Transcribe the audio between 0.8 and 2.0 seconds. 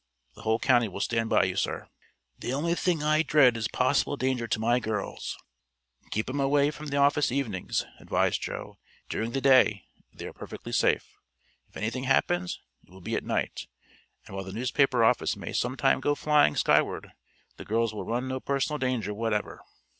will stand by you, sir."